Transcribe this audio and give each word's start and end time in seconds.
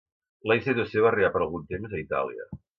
La 0.51 0.57
institució 0.59 1.05
va 1.05 1.11
arribar 1.11 1.31
per 1.37 1.41
algun 1.47 1.69
temps 1.75 1.95
a 1.95 2.03
Itàlia. 2.09 2.53